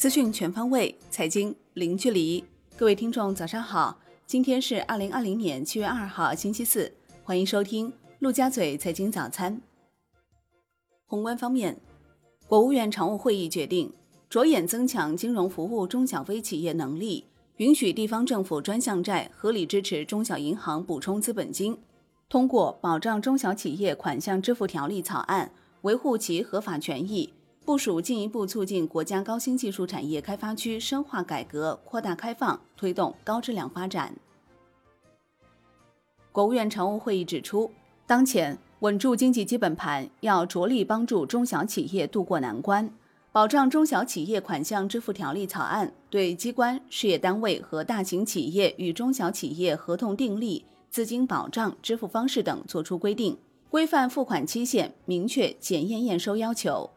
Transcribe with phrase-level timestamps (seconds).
[0.00, 2.42] 资讯全方位，财经零距离。
[2.74, 4.00] 各位听众，早上好！
[4.24, 6.90] 今天是二零二零年七月二号，星期四。
[7.22, 9.60] 欢迎收听陆家嘴财经早餐。
[11.04, 11.78] 宏观方面，
[12.46, 13.92] 国务院常务会议决定，
[14.30, 17.26] 着眼增强金融服务中小微企业能力，
[17.58, 21.76] 允许地方政府专项债合理支持中小银行补充资本金，
[22.30, 27.34] 通过保障中小企业款项支付条例草案，维护其合法权益。
[27.70, 34.12] 部署进一步促进国家高新技术产业开发区深化改革、扩大开放，推动高质量发展。
[36.32, 37.70] 国务院常务会议指出，
[38.08, 42.92] 当前稳住经济基本盘，要着力帮助中小企业渡过难关。
[43.30, 53.38] 保障中小企业款项支付条例草案对机关、事业单位和大型企业与中小企业合同订立、资金保障、支付方式等作出规定，
[53.70, 56.90] 规范付款期限，明确检验验收要求。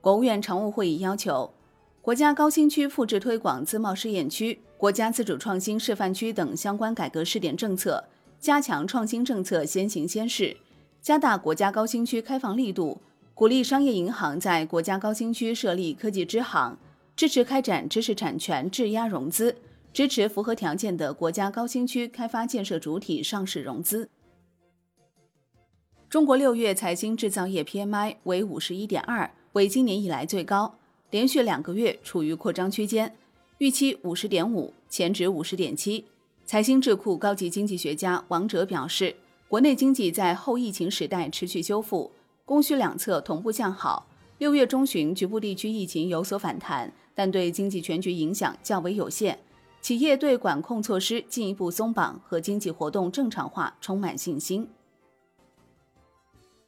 [0.00, 1.52] 国务院常务会议要求，
[2.00, 8.02] 国家高新区复制推广自贸试验区、国家自主创新示范区等相关改革试点政策，
[8.38, 10.56] 加强创新政策先行先试，
[11.02, 13.02] 加大国家高新区开放力度，
[13.34, 16.78] 鼓励商业银行在国家高新区设立科技支行，
[17.14, 19.54] 支持开展知识产权质押融资，
[19.92, 24.08] 支持符合条件的国家高新区开发建设主体上市融资。
[26.08, 29.30] 中国六月财新制造业 PMI 为五十一点二。
[29.52, 30.78] 为今年以来最高，
[31.10, 33.16] 连续两个月处于扩张区间，
[33.58, 36.04] 预期五十点五，前值五十点七。
[36.46, 39.16] 财新智库高级经济学家王哲表示，
[39.48, 42.12] 国内经济在后疫情时代持续修复，
[42.44, 44.06] 供需两侧同步向好。
[44.38, 49.36] 六月中旬，局部地区疫情有所反弹，但对经济全局影响较为有限。
[49.80, 54.68] 企业对管控措施进一步松绑和经济活动正常化充满信心。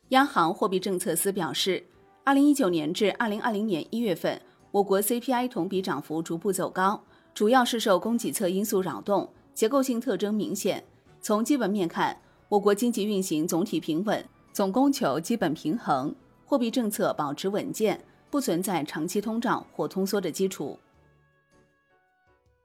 [0.09, 1.85] 央行货币政策司表示。
[2.25, 7.03] 二零一九年至二零二零年一月份，我国 CPI 同比涨幅逐步走高，
[7.35, 10.85] 主要是受供给侧因素扰动，结构性特征明显。
[11.21, 12.17] 从基本面看，
[12.49, 16.15] 我国经济运行总体平稳，总供求基本平衡，
[16.47, 18.01] 货币政策保持稳健，
[18.31, 20.79] 不存在长期通胀或通缩的基础。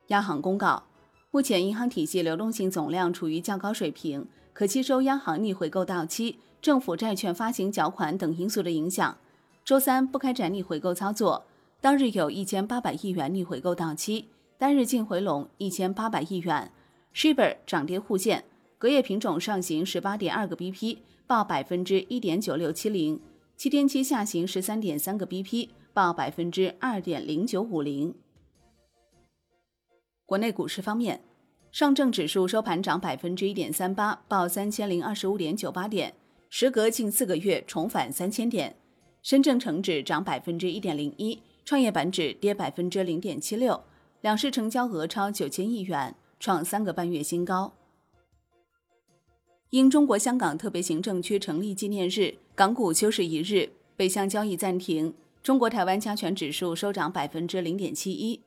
[0.10, 0.84] 央行公告，
[1.32, 9.18] 目前银行体系流动性总量处于较高水平，可吸收央行逆回购到期、政府债券发行缴款等因素的影响。
[9.68, 11.46] 周三不开展逆回购操作，
[11.82, 16.72] 当日有一千八百亿元逆回购到期，单日净回笼一千八百亿元。
[17.14, 18.46] Shibor 涨跌互现，
[18.78, 23.20] 隔夜品种上行十八点二个 BP，报百分之一点九六七零；
[23.58, 28.16] 七天期下行十三点三个 BP，报百分之二点零九五零。
[30.26, 31.20] 国内股市方面，
[31.74, 36.14] 上证指数收盘涨百分之一点三八，报三千零二十五点九八点，
[36.50, 38.78] 时隔近四个月重返三千点。
[39.22, 43.84] 深证成指涨百分之一点零一，创业板指跌百分之零点七六，
[44.22, 47.74] 两市成交额超九千亿元，创三个半月新高。
[49.70, 55.14] 因中国香港特别行政区成立纪念日，港股休市一日，北向交易暂停。
[55.44, 58.42] 中国台湾加权指数收涨百分之零点七一。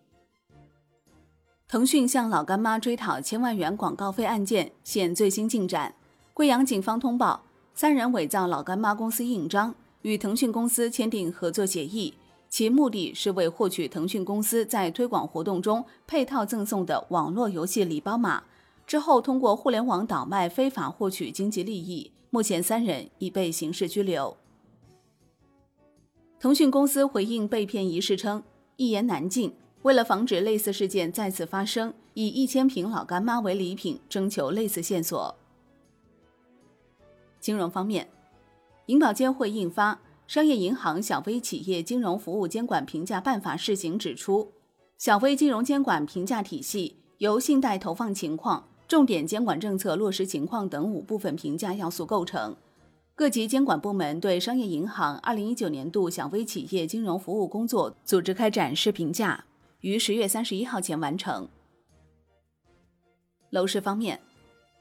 [1.68, 5.94] 腾讯向老干妈追讨千万元广告费案件现最新进展，
[6.32, 7.44] 贵阳警方通报，
[7.74, 9.74] 三人伪造老干妈公司印章。
[10.02, 12.14] 与腾讯公司签订合作协议，
[12.48, 18.44] 其目的是为获取腾讯公司在推广活动中配套赠送的网络游戏礼包码，
[18.86, 22.10] 之后通过互联网倒卖非法获取经济利益。
[22.30, 24.36] 目前三人已被刑事拘留。
[26.38, 28.42] 腾讯公司回应被骗一事称，
[28.76, 29.52] 一言难尽。
[29.82, 35.34] 为了防止类似事件再次发生，以一千瓶老干妈为礼品，征求类似线索。
[37.40, 38.08] 金融方面。
[38.90, 39.94] 银保监会印发
[40.26, 44.50] 《商业银行小微企业金融服务监管评价办法（试行）》，指出，
[44.98, 52.56] 小微金融监管评价体系由信贷投放情况、重点监管政策落实情况等五部分评价要素构成。
[53.14, 59.44] 各级监管部门对商业银行2019年度小微企业金融服务工作组织开展试评价，
[59.82, 61.48] 于十月三十一号前完成。
[63.50, 64.20] 楼市方面，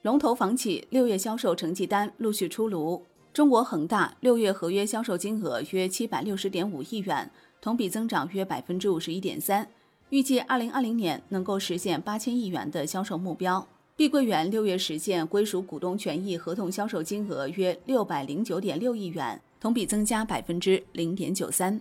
[0.02, 3.06] 龙头房企六月销售成绩单陆续出炉。
[3.32, 7.30] 中国恒大六月合约销售金额约七百六十点五亿元，
[7.62, 9.70] 同比增长约百分之五十一点三，
[10.10, 13.66] 预计二零二零年能够实现八千亿元的销售目标。
[13.96, 21.80] 碧桂园六月实现归属股东权益合同销售金额约六百零九点六亿元，同比增加百分之零点九三。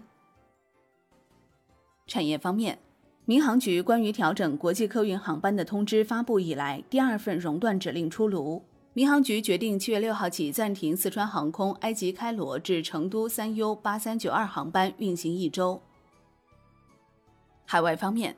[2.06, 2.78] 产业方面，
[3.24, 8.62] 民航局关于调整国际客运航班的通知发布以来，第二份熔断指令出炉。
[8.98, 15.80] 民航局决定七月六号起暂停四川航空埃及开罗至成都三 U 八三九二航班运行一周。
[17.64, 18.34] 海外方面，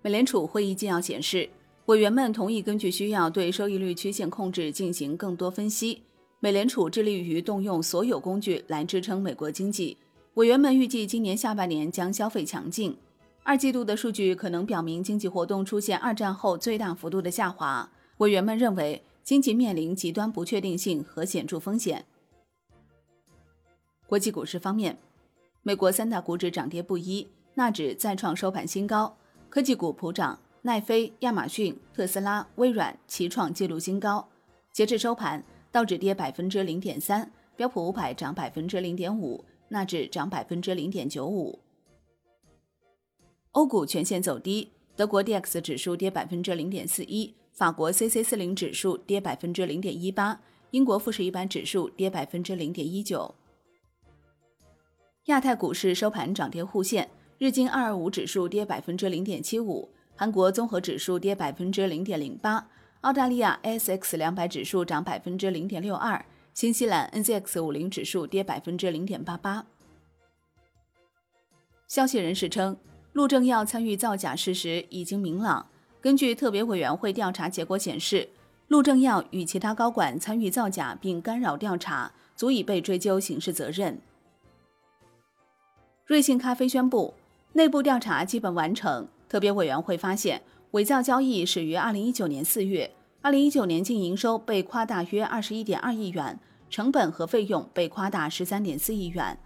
[0.00, 1.50] 美联储会议纪要显示，
[1.84, 6.00] 委员们同意根据需要对收益率曲线控制进行更多分析。
[6.40, 9.98] 美联储致力于动用所有工具来支撑美国经济。
[10.36, 12.96] 委员们预计今年下半年将消费强劲。
[13.42, 17.90] 二季度的数据可能表明经济活动出现二战后最大幅度的下滑。
[18.16, 22.06] 委员们认为经济面临极端不确定性和显著风险。
[24.06, 24.96] 国际股市方面，
[25.62, 29.18] 美国三大股指涨跌不一，纳指再创收盘新高，
[29.50, 34.26] 科技股普涨，奈飞、亚马逊、特斯拉、微软齐创纪录新高。
[34.72, 35.44] 截至收盘。
[35.70, 41.58] 道指跌百分之零点三，标普五百涨百分之零点五，纳指涨百分之零点九五。
[43.52, 50.40] 欧股全线走低，德国 D X 指数跌百分之零点四一，法国 C C 四零指数跌百分之零点一八，
[50.70, 53.34] 英国富时一百指数跌百分之零点一九。
[55.24, 62.64] 亚太股市收盘涨跌互现，日经二二五指数跌百分之零点七五，韩国综合指数跌百分之零点零八。
[63.00, 66.24] 澳大利亚 ASX 两百指数涨百分之零点六二，
[66.54, 69.66] 新西兰 NZX 五零指数跌百分之零点八八。
[71.88, 72.76] 消息人士称，
[73.14, 75.68] 陆正耀参与造假事实已经明朗。
[76.00, 78.28] 根据特别委员会调查结果显示，
[78.68, 84.00] 陆正耀与其他高管参与造假并干扰调查，足以被追究刑事责任。
[86.06, 87.14] 瑞幸咖啡宣布，
[87.52, 89.08] 内部调查基本完成。
[89.28, 90.42] 特别委员会发现。
[90.72, 99.38] 伪造交易始于二零一九年四月，二零一九年净营收被夸大约二十一点二亿元，成本和费用被夸大十三点四亿元。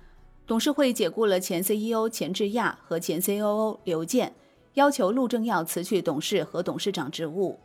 [0.49, 4.35] 董事会解雇了前 CEO 钱志亚和前 COO 刘健，
[4.75, 7.59] 要求陆正耀辞去董事和董事长职务。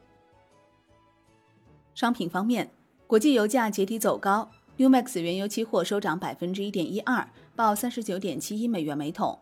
[1.93, 2.69] 商品方面，
[3.07, 9.39] 国际油价解体走高，New Max 原油期货收涨百分之一点一二，报三十九点七一美元每桶。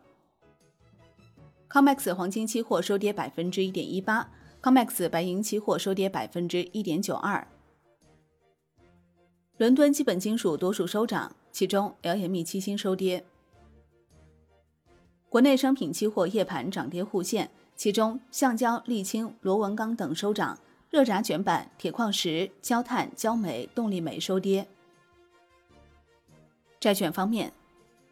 [1.68, 4.30] COMEX 黄金期货收跌百分之一点一八
[4.62, 7.46] ，COMEX 白银期货收跌百分之一点九二。
[9.58, 13.26] 伦敦基本金属多数收涨，其中 LME 期锌收跌。
[15.36, 24.66] 国内商品期货夜盘涨跌互现，其中橡胶、沥青、螺纹钢等收涨，热轧卷板、铁矿石、焦炭、焦煤、动力煤收跌。
[26.80, 27.52] 债券方面，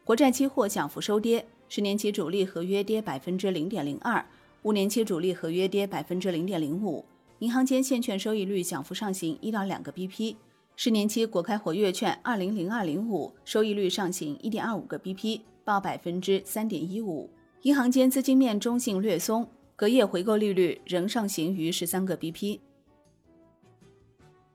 [0.03, 1.47] 国债期货小幅收跌。
[1.67, 4.23] 十年期主力合约跌百分之零点零二，
[4.61, 7.03] 五年期主力合约跌百分之零点零五。
[7.39, 10.35] 银行间现券收益率小幅上行一到两个 BP，
[10.75, 17.29] 十年期国开活跃券二零零二零五收益率上行一点二五个 BP，报百分之三点一五。
[17.63, 19.45] 银行间资金面中性略松，
[19.75, 22.59] 隔夜回购利率仍上行于十三个 BP。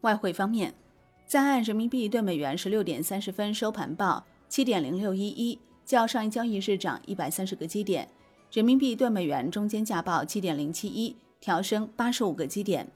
[0.01, 0.73] 外汇方面，
[1.27, 5.59] 在岸人民币对美元十六点三十分收盘报七点零六一一。
[5.85, 8.09] 较上一交易日涨一百三十个基点，
[8.53, 12.87] 人民币对美元中间价报七点零七一，调升八十五个基点。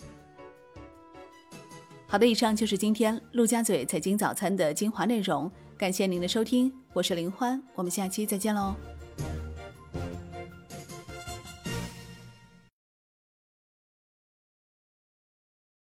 [2.06, 5.50] 好的，以上就是今天陆家嘴财经早餐的精华内容，
[5.84, 8.74] 感谢您的收听，我是林欢，我们下期再见喽。